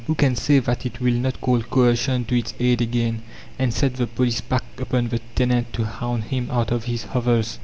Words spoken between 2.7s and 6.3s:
again, and set the police pack upon the tenant to hound